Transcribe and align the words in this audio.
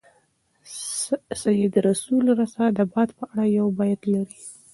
سید 1.41 1.73
رسول 1.87 2.25
رسا 2.39 2.65
د 2.77 2.79
باد 2.91 3.09
په 3.17 3.23
اړه 3.31 3.45
یو 3.57 3.67
بیت 3.79 4.01
لري. 4.13 4.39